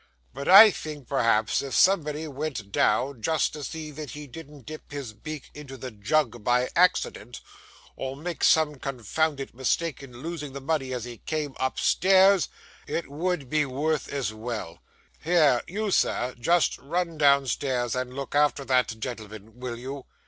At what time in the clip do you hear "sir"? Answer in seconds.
15.91-16.33